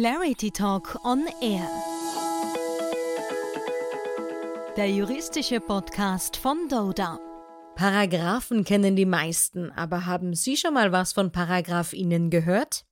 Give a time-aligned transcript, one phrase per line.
[0.00, 1.68] Clarity Talk on Air.
[4.76, 7.18] Der juristische Podcast von Doda.
[7.74, 12.84] Paragraphen kennen die meisten, aber haben Sie schon mal was von ParagraphInnen gehört?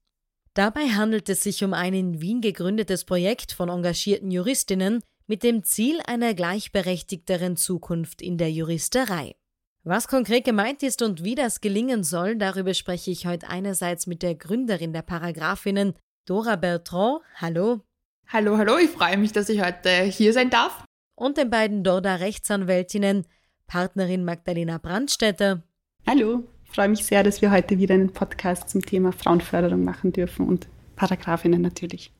[0.54, 5.62] Dabei handelt es sich um ein in Wien gegründetes Projekt von engagierten Juristinnen mit dem
[5.62, 9.36] Ziel einer gleichberechtigteren Zukunft in der Juristerei.
[9.84, 14.24] Was konkret gemeint ist und wie das gelingen soll, darüber spreche ich heute einerseits mit
[14.24, 15.94] der Gründerin der Paragraphinnen,
[16.26, 17.20] Dora Bertrand.
[17.36, 17.82] Hallo.
[18.26, 20.84] Hallo, hallo, ich freue mich, dass ich heute hier sein darf.
[21.14, 23.24] Und den beiden Dorda Rechtsanwältinnen,
[23.68, 25.62] Partnerin Magdalena Brandstätter.
[26.04, 30.12] Hallo, ich freue mich sehr, dass wir heute wieder einen Podcast zum Thema Frauenförderung machen
[30.12, 32.12] dürfen und Paragraphinnen natürlich.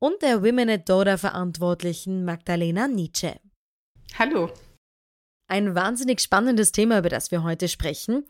[0.00, 3.36] Und der Women at Doda Verantwortlichen Magdalena Nietzsche.
[4.18, 4.50] Hallo.
[5.46, 8.24] Ein wahnsinnig spannendes Thema, über das wir heute sprechen.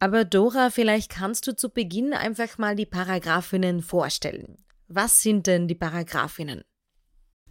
[0.00, 4.58] Aber Dora, vielleicht kannst du zu Beginn einfach mal die Paragraphinnen vorstellen.
[4.88, 6.62] Was sind denn die Paragraphinnen?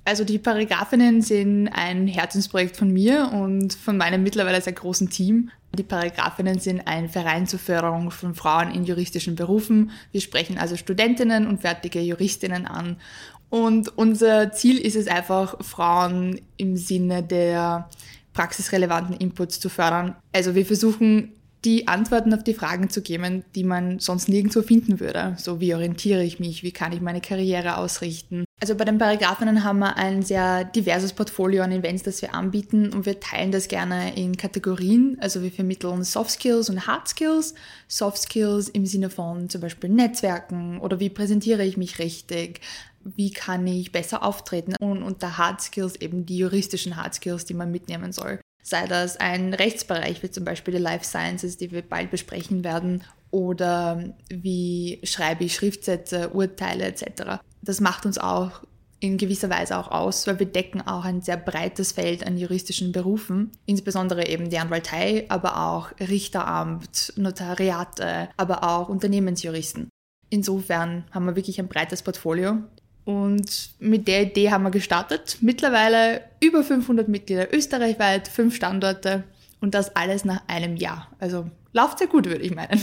[0.06, 5.50] Also die Paragraphinnen sind ein Herzensprojekt von mir und von meinem mittlerweile sehr großen Team.
[5.76, 9.92] Die Paragraphinnen sind ein Verein zur Förderung von Frauen in juristischen Berufen.
[10.12, 12.98] Wir sprechen also Studentinnen und fertige Juristinnen an.
[13.50, 17.90] Und unser Ziel ist es einfach, Frauen im Sinne der
[18.34, 20.16] praxisrelevanten Inputs zu fördern.
[20.34, 21.34] Also wir versuchen
[21.66, 25.36] die Antworten auf die Fragen zu geben, die man sonst nirgendwo finden würde.
[25.38, 28.46] So wie orientiere ich mich, wie kann ich meine Karriere ausrichten.
[28.62, 32.94] Also bei den Paragraphinnen haben wir ein sehr diverses Portfolio an Events, das wir anbieten
[32.94, 35.18] und wir teilen das gerne in Kategorien.
[35.20, 37.56] Also wir vermitteln Soft Skills und Hard Skills.
[37.88, 42.62] Soft Skills im Sinne von zum Beispiel Netzwerken oder wie präsentiere ich mich richtig,
[43.04, 47.54] wie kann ich besser auftreten und unter Hard Skills eben die juristischen Hard Skills, die
[47.54, 48.40] man mitnehmen soll.
[48.68, 53.04] Sei das ein Rechtsbereich wie zum Beispiel die Life Sciences, die wir bald besprechen werden,
[53.30, 57.44] oder wie schreibe ich Schriftsätze, Urteile etc.
[57.62, 58.64] Das macht uns auch
[59.00, 62.92] in gewisser Weise auch aus, weil wir decken auch ein sehr breites Feld an juristischen
[62.92, 69.90] Berufen, insbesondere eben die Anwaltei, aber auch Richteramt, Notariate, aber auch Unternehmensjuristen.
[70.32, 72.64] Insofern haben wir wirklich ein breites Portfolio
[73.06, 75.38] und mit der Idee haben wir gestartet.
[75.42, 79.24] Mittlerweile über 500 Mitglieder österreichweit, fünf Standorte
[79.62, 81.08] und das alles nach einem Jahr.
[81.20, 82.82] Also läuft sehr gut, würde ich meinen.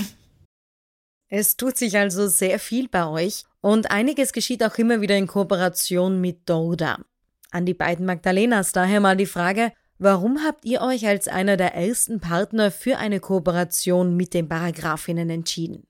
[1.28, 5.27] Es tut sich also sehr viel bei euch und einiges geschieht auch immer wieder in
[5.27, 6.99] Kooperation mit Doda.
[7.50, 11.75] An die beiden Magdalenas daher mal die Frage, warum habt ihr euch als einer der
[11.75, 15.84] ersten Partner für eine Kooperation mit den Paragraphinnen entschieden?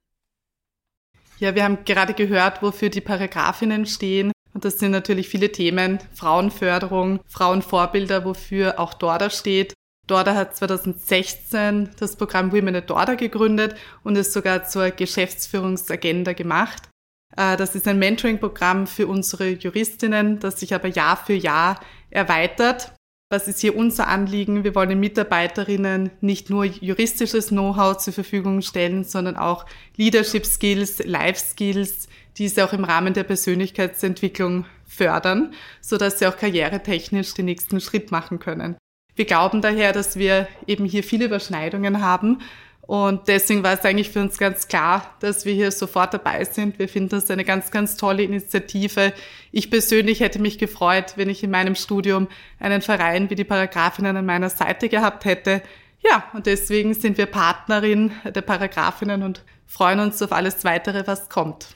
[1.42, 4.30] Ja, wir haben gerade gehört, wofür die Paragraphinnen stehen.
[4.54, 5.98] Und das sind natürlich viele Themen.
[6.14, 9.74] Frauenförderung, Frauenvorbilder, wofür auch Dorda steht.
[10.06, 16.88] Dorda hat 2016 das Programm Women at Dorda gegründet und es sogar zur Geschäftsführungsagenda gemacht.
[17.36, 21.80] Äh, das ist ein Mentoring-Programm für unsere Juristinnen, das sich aber Jahr für Jahr
[22.10, 22.92] erweitert.
[23.32, 24.62] Was ist hier unser Anliegen?
[24.62, 29.64] Wir wollen den Mitarbeiterinnen nicht nur juristisches Know-how zur Verfügung stellen, sondern auch
[29.96, 36.36] Leadership Skills, Life Skills, diese auch im Rahmen der Persönlichkeitsentwicklung fördern, so dass sie auch
[36.36, 38.76] karrieretechnisch den nächsten Schritt machen können.
[39.16, 42.42] Wir glauben daher, dass wir eben hier viele Überschneidungen haben
[42.82, 46.80] und deswegen war es eigentlich für uns ganz klar, dass wir hier sofort dabei sind.
[46.80, 49.12] Wir finden das eine ganz, ganz tolle Initiative.
[49.52, 52.26] Ich persönlich hätte mich gefreut, wenn ich in meinem Studium
[52.58, 55.62] einen Verein wie die Paragraphinnen an meiner Seite gehabt hätte.
[56.02, 61.28] Ja, und deswegen sind wir Partnerin der Paragraphinnen und freuen uns auf alles weitere, was
[61.28, 61.68] kommt.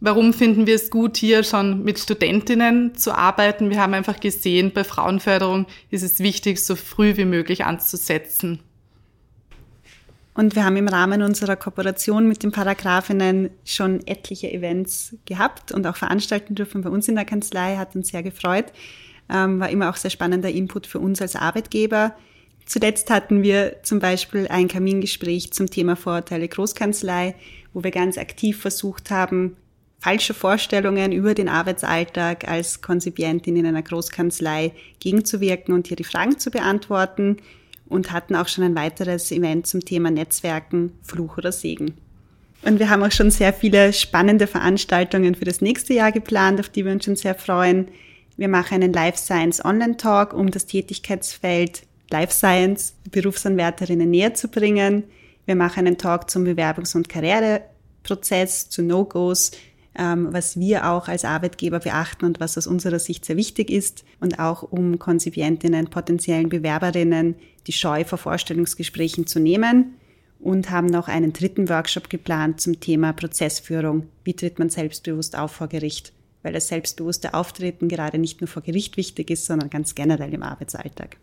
[0.00, 3.70] Warum finden wir es gut, hier schon mit Studentinnen zu arbeiten?
[3.70, 8.60] Wir haben einfach gesehen, bei Frauenförderung ist es wichtig, so früh wie möglich anzusetzen.
[10.36, 15.86] Und wir haben im Rahmen unserer Kooperation mit den Paragraphinnen schon etliche Events gehabt und
[15.86, 18.66] auch veranstalten dürfen bei uns in der Kanzlei, hat uns sehr gefreut.
[19.32, 22.14] Ähm, war immer auch sehr spannender Input für uns als Arbeitgeber.
[22.66, 27.34] Zuletzt hatten wir zum Beispiel ein Kamingespräch zum Thema Vorurteile Großkanzlei,
[27.72, 29.56] wo wir ganz aktiv versucht haben,
[30.00, 36.38] falsche Vorstellungen über den Arbeitsalltag als Konzipientin in einer Großkanzlei gegenzuwirken und hier die Fragen
[36.38, 37.38] zu beantworten
[37.88, 41.94] und hatten auch schon ein weiteres Event zum Thema Netzwerken, Fluch oder Segen.
[42.62, 46.68] Und wir haben auch schon sehr viele spannende Veranstaltungen für das nächste Jahr geplant, auf
[46.68, 47.88] die wir uns schon sehr freuen.
[48.36, 54.48] Wir machen einen Life Science Online Talk, um das Tätigkeitsfeld Life Science Berufsanwärterinnen näher zu
[54.48, 55.04] bringen.
[55.44, 59.52] Wir machen einen Talk zum Bewerbungs- und Karriereprozess, zu No-Gos,
[59.98, 64.04] ähm, was wir auch als Arbeitgeber beachten und was aus unserer Sicht sehr wichtig ist
[64.20, 69.94] und auch um Konzipientinnen, potenziellen Bewerberinnen die Scheu vor Vorstellungsgesprächen zu nehmen
[70.38, 74.08] und haben noch einen dritten Workshop geplant zum Thema Prozessführung.
[74.24, 76.12] Wie tritt man selbstbewusst auf vor Gericht?
[76.46, 80.44] weil das selbstbewusste Auftreten gerade nicht nur vor Gericht wichtig ist, sondern ganz generell im
[80.44, 81.16] Arbeitsalltag.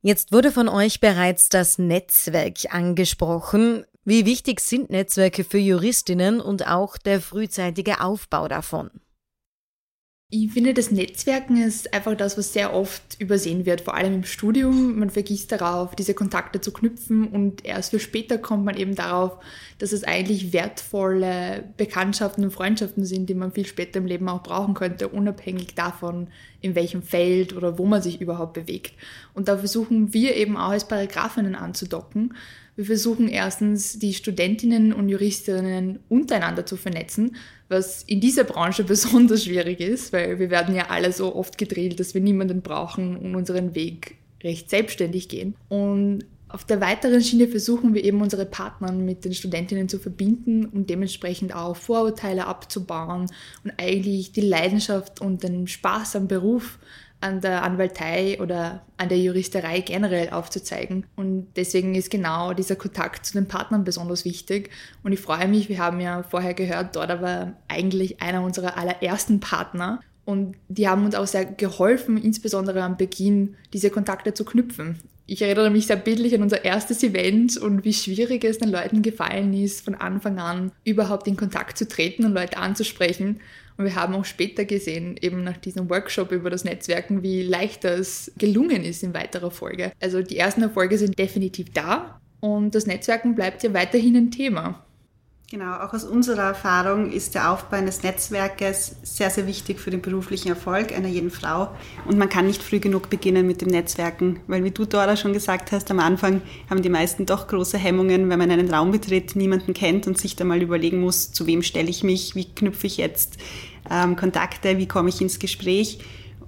[0.00, 3.84] Jetzt wurde von euch bereits das Netzwerk angesprochen.
[4.08, 8.88] Wie wichtig sind Netzwerke für Juristinnen und auch der frühzeitige Aufbau davon?
[10.30, 14.24] Ich finde, das Netzwerken ist einfach das, was sehr oft übersehen wird, vor allem im
[14.24, 14.98] Studium.
[14.98, 19.40] Man vergisst darauf, diese Kontakte zu knüpfen und erst für später kommt man eben darauf,
[19.76, 24.42] dass es eigentlich wertvolle Bekanntschaften und Freundschaften sind, die man viel später im Leben auch
[24.42, 26.28] brauchen könnte, unabhängig davon,
[26.62, 28.94] in welchem Feld oder wo man sich überhaupt bewegt.
[29.34, 32.34] Und da versuchen wir eben auch als Paragraphinnen anzudocken.
[32.78, 37.34] Wir versuchen erstens, die Studentinnen und Juristinnen untereinander zu vernetzen,
[37.68, 41.98] was in dieser Branche besonders schwierig ist, weil wir werden ja alle so oft gedrillt,
[41.98, 44.14] dass wir niemanden brauchen und unseren Weg
[44.44, 45.56] recht selbstständig gehen.
[45.68, 50.64] Und auf der weiteren Schiene versuchen wir eben unsere Partner mit den Studentinnen zu verbinden
[50.64, 53.26] und dementsprechend auch Vorurteile abzubauen
[53.64, 56.78] und eigentlich die Leidenschaft und den Spaß am Beruf
[57.20, 61.06] an der Anwaltei oder an der Juristerei generell aufzuzeigen.
[61.16, 64.70] Und deswegen ist genau dieser Kontakt zu den Partnern besonders wichtig.
[65.02, 69.40] Und ich freue mich, wir haben ja vorher gehört, dort aber eigentlich einer unserer allerersten
[69.40, 70.00] Partner.
[70.24, 74.98] Und die haben uns auch sehr geholfen, insbesondere am Beginn diese Kontakte zu knüpfen.
[75.30, 79.02] Ich erinnere mich sehr bildlich an unser erstes Event und wie schwierig es den Leuten
[79.02, 83.40] gefallen ist, von Anfang an überhaupt in Kontakt zu treten und Leute anzusprechen.
[83.78, 87.84] Und wir haben auch später gesehen, eben nach diesem Workshop über das Netzwerken, wie leicht
[87.84, 89.92] das gelungen ist in weiterer Folge.
[90.00, 94.84] Also die ersten Erfolge sind definitiv da und das Netzwerken bleibt ja weiterhin ein Thema.
[95.50, 100.02] Genau, auch aus unserer Erfahrung ist der Aufbau eines Netzwerkes sehr, sehr wichtig für den
[100.02, 101.70] beruflichen Erfolg einer jeden Frau.
[102.04, 105.32] Und man kann nicht früh genug beginnen mit dem Netzwerken, weil wie du, Dora, schon
[105.32, 109.36] gesagt hast, am Anfang haben die meisten doch große Hemmungen, wenn man einen Raum betritt,
[109.36, 112.86] niemanden kennt und sich dann mal überlegen muss, zu wem stelle ich mich, wie knüpfe
[112.86, 113.38] ich jetzt
[113.90, 115.98] ähm, Kontakte, wie komme ich ins Gespräch.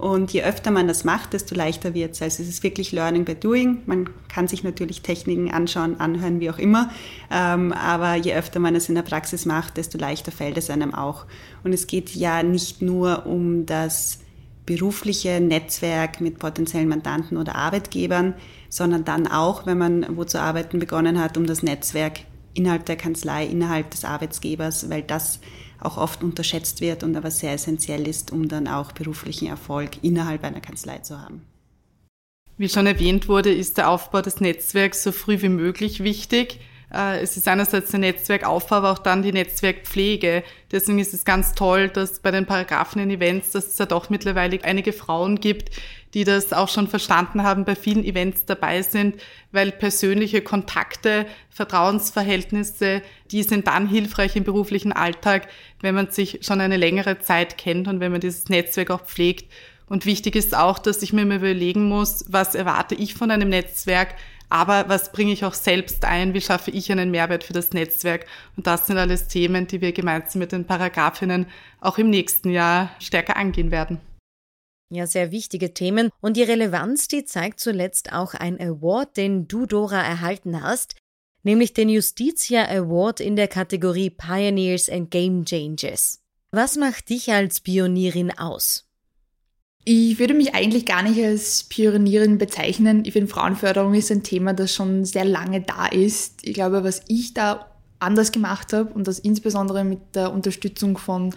[0.01, 2.23] Und je öfter man das macht, desto leichter wird es.
[2.23, 3.83] Also es ist wirklich Learning by Doing.
[3.85, 6.91] Man kann sich natürlich Techniken anschauen, anhören, wie auch immer.
[7.31, 10.95] Ähm, aber je öfter man es in der Praxis macht, desto leichter fällt es einem
[10.95, 11.27] auch.
[11.65, 14.21] Und es geht ja nicht nur um das
[14.65, 18.35] berufliche Netzwerk mit potenziellen Mandanten oder Arbeitgebern,
[18.69, 22.21] sondern dann auch, wenn man wo zu arbeiten begonnen hat, um das Netzwerk
[22.55, 25.41] innerhalb der Kanzlei, innerhalb des Arbeitgebers, weil das
[25.81, 30.45] auch oft unterschätzt wird und aber sehr essentiell ist, um dann auch beruflichen Erfolg innerhalb
[30.45, 31.43] einer Kanzlei zu haben.
[32.59, 36.61] Wie schon erwähnt wurde, ist der Aufbau des Netzwerks so früh wie möglich wichtig.
[36.93, 40.43] Äh, es ist einerseits der Netzwerkaufbau, aber auch dann die Netzwerkpflege.
[40.71, 44.11] Deswegen ist es ganz toll, dass bei den Paragraphen in Events, dass es ja doch
[44.11, 45.71] mittlerweile einige Frauen gibt,
[46.15, 49.21] die das auch schon verstanden haben, bei vielen Events dabei sind,
[49.53, 55.49] weil persönliche Kontakte, Vertrauensverhältnisse, die sind dann hilfreich im beruflichen Alltag,
[55.81, 59.51] wenn man sich schon eine längere Zeit kennt und wenn man dieses Netzwerk auch pflegt.
[59.87, 63.49] Und wichtig ist auch, dass ich mir mal überlegen muss, was erwarte ich von einem
[63.49, 64.15] Netzwerk,
[64.51, 66.35] aber was bringe ich auch selbst ein?
[66.35, 68.27] Wie schaffe ich einen Mehrwert für das Netzwerk?
[68.57, 71.47] Und das sind alles Themen, die wir gemeinsam mit den Paragraphinnen
[71.81, 74.01] auch im nächsten Jahr stärker angehen werden.
[74.93, 76.11] Ja, sehr wichtige Themen.
[76.21, 80.97] Und die Relevanz, die zeigt zuletzt auch ein Award, den du, Dora, erhalten hast,
[81.45, 86.21] nämlich den Justitia Award in der Kategorie Pioneers and Game Changers.
[86.51, 88.89] Was macht dich als Pionierin aus?
[89.85, 93.05] Ich würde mich eigentlich gar nicht als Pionierin bezeichnen.
[93.05, 96.45] Ich finde, Frauenförderung ist ein Thema, das schon sehr lange da ist.
[96.47, 97.71] Ich glaube, was ich da
[98.01, 101.35] anders gemacht habe und das insbesondere mit der Unterstützung von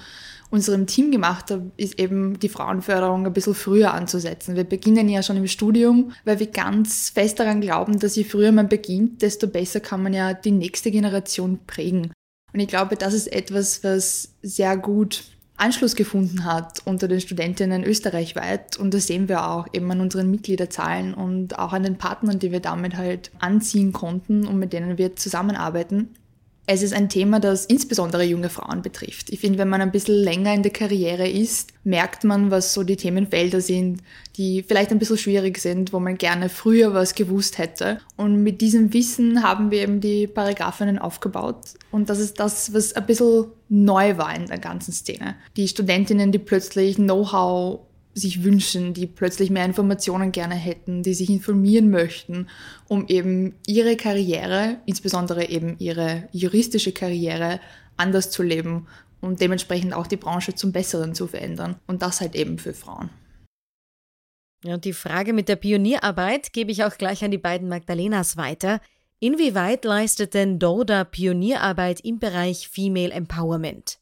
[0.54, 4.56] unserem Team gemacht habe, ist eben die Frauenförderung ein bisschen früher anzusetzen.
[4.56, 8.52] Wir beginnen ja schon im Studium, weil wir ganz fest daran glauben, dass je früher
[8.52, 12.14] man beginnt, desto besser kann man ja die nächste Generation prägen.
[12.54, 15.24] Und ich glaube, das ist etwas, was sehr gut
[15.58, 18.78] Anschluss gefunden hat unter den Studentinnen österreichweit.
[18.78, 22.52] Und das sehen wir auch eben an unseren Mitgliederzahlen und auch an den Partnern, die
[22.52, 26.10] wir damit halt anziehen konnten und mit denen wir zusammenarbeiten.
[26.66, 29.30] Es ist ein Thema, das insbesondere junge Frauen betrifft.
[29.30, 32.84] Ich finde, wenn man ein bisschen länger in der Karriere ist, merkt man, was so
[32.84, 34.02] die Themenfelder sind,
[34.38, 38.00] die vielleicht ein bisschen schwierig sind, wo man gerne früher was gewusst hätte.
[38.16, 41.74] Und mit diesem Wissen haben wir eben die Paragraphinnen aufgebaut.
[41.92, 45.36] Und das ist das, was ein bisschen neu war in der ganzen Szene.
[45.58, 47.82] Die Studentinnen, die plötzlich Know-how
[48.14, 52.48] sich wünschen, die plötzlich mehr Informationen gerne hätten, die sich informieren möchten,
[52.88, 57.60] um eben ihre Karriere, insbesondere eben ihre juristische Karriere,
[57.98, 58.88] anders zu leben
[59.22, 61.76] und dementsprechend auch die Branche zum Besseren zu verändern.
[61.88, 63.10] Und das halt eben für Frauen.
[64.64, 68.38] Ja, und die Frage mit der Pionierarbeit gebe ich auch gleich an die beiden Magdalenas
[68.38, 68.80] weiter.
[69.20, 74.00] Inwieweit leistet denn Doda Pionierarbeit im Bereich Female Empowerment?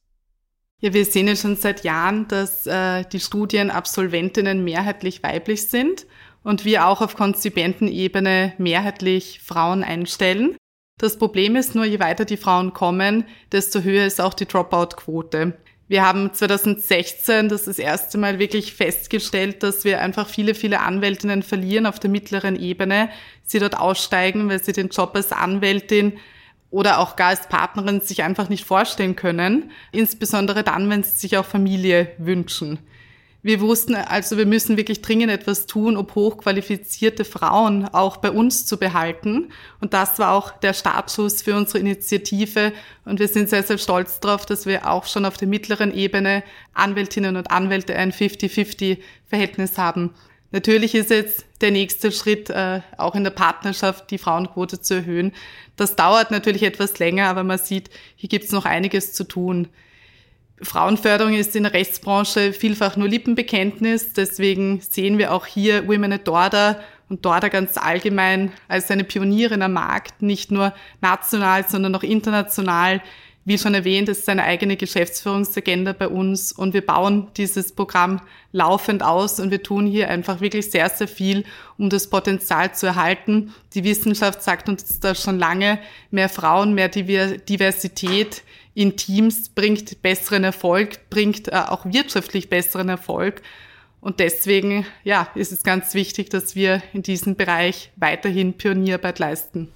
[0.83, 6.07] Ja, wir sehen ja schon seit Jahren, dass äh, die Studienabsolventinnen mehrheitlich weiblich sind
[6.43, 10.57] und wir auch auf Konzipentenebene mehrheitlich Frauen einstellen.
[11.00, 15.53] Das Problem ist nur, je weiter die Frauen kommen, desto höher ist auch die Dropout-Quote.
[15.88, 21.43] Wir haben 2016 das, das erste Mal wirklich festgestellt, dass wir einfach viele, viele Anwältinnen
[21.43, 23.09] verlieren auf der mittleren Ebene.
[23.43, 26.13] Sie dort aussteigen, weil sie den Job als Anwältin
[26.72, 29.72] oder auch gar als Partnerin sich einfach nicht vorstellen können.
[29.92, 32.80] Insbesondere dann, wenn sie sich auch Familie wünschen.
[33.44, 38.68] Wir wussten also, wir müssen wirklich dringend etwas tun, um hochqualifizierte Frauen auch bei uns
[38.68, 39.50] zu behalten.
[39.80, 42.72] Und das war auch der Startschuss für unsere Initiative.
[43.04, 46.44] Und wir sind sehr, sehr stolz darauf, dass wir auch schon auf der mittleren Ebene
[46.75, 50.12] Anwältinnen und Anwälte ein 50-50-Verhältnis haben.
[50.51, 55.34] Natürlich ist jetzt der nächste Schritt, äh, auch in der Partnerschaft die Frauenquote zu erhöhen.
[55.75, 59.68] Das dauert natürlich etwas länger, aber man sieht, hier gibt es noch einiges zu tun.
[60.62, 64.13] Frauenförderung ist in der Rechtsbranche vielfach nur Lippenbekenntnis.
[64.13, 69.62] Deswegen sehen wir auch hier Women at Dorda und Dorda ganz allgemein als eine Pionierin
[69.62, 73.01] am Markt, nicht nur national, sondern auch international.
[73.43, 78.21] Wie schon erwähnt, ist eine eigene Geschäftsführungsagenda bei uns und wir bauen dieses Programm
[78.51, 81.43] laufend aus und wir tun hier einfach wirklich sehr, sehr viel,
[81.79, 83.51] um das Potenzial zu erhalten.
[83.74, 85.79] Die Wissenschaft sagt uns das schon lange,
[86.12, 88.43] mehr Frauen, mehr Diversität
[88.75, 93.41] in Teams bringt besseren Erfolg, bringt äh, auch wirtschaftlich besseren Erfolg.
[94.01, 99.71] Und deswegen, ja, ist es ganz wichtig, dass wir in diesem Bereich weiterhin Pionierarbeit leisten.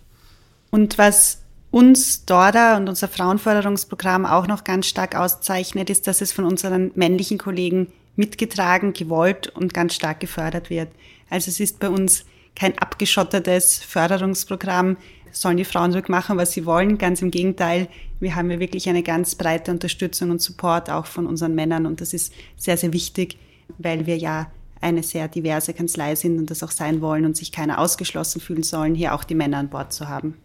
[0.71, 1.44] Und was
[1.75, 6.91] uns Dorda und unser Frauenförderungsprogramm auch noch ganz stark auszeichnet, ist, dass es von unseren
[6.95, 10.87] männlichen Kollegen mitgetragen, gewollt und ganz stark gefördert wird.
[11.29, 12.23] Also es ist bei uns
[12.55, 14.95] kein abgeschottetes Förderungsprogramm,
[15.33, 16.97] sollen die Frauen machen, was sie wollen.
[16.97, 17.89] Ganz im Gegenteil,
[18.21, 21.99] wir haben ja wirklich eine ganz breite Unterstützung und Support auch von unseren Männern und
[21.99, 23.37] das ist sehr, sehr wichtig,
[23.79, 27.51] weil wir ja eine sehr diverse Kanzlei sind und das auch sein wollen und sich
[27.51, 30.35] keiner ausgeschlossen fühlen sollen, hier auch die Männer an Bord zu haben.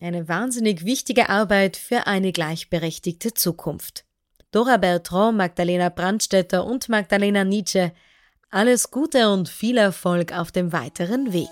[0.00, 4.04] Eine wahnsinnig wichtige Arbeit für eine gleichberechtigte Zukunft.
[4.50, 7.92] Dora Bertrand, Magdalena Brandstetter und Magdalena Nietzsche,
[8.50, 11.48] alles Gute und viel Erfolg auf dem weiteren Weg.